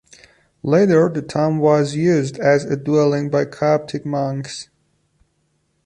Later, 0.63 1.09
the 1.09 1.21
tomb 1.21 1.59
was 1.59 1.93
used 1.93 2.39
as 2.39 2.65
a 2.65 2.75
dwelling 2.75 3.29
by 3.29 3.45
Coptic 3.45 4.03
monks. 4.03 4.67